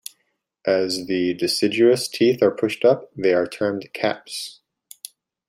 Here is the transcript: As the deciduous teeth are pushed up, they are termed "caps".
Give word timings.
As 0.65 1.05
the 1.05 1.35
deciduous 1.35 2.07
teeth 2.07 2.41
are 2.41 2.49
pushed 2.49 2.83
up, 2.83 3.11
they 3.15 3.35
are 3.35 3.45
termed 3.45 3.87
"caps". 3.93 4.61